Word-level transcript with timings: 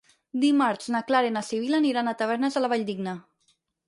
Dimarts 0.43 0.87
na 0.95 1.01
Clara 1.11 1.29
i 1.31 1.33
na 1.35 1.43
Sibil·la 1.49 1.77
aniran 1.83 2.09
a 2.09 2.13
Tavernes 2.21 2.57
de 2.57 2.65
la 2.65 2.71
Valldigna. 2.73 3.15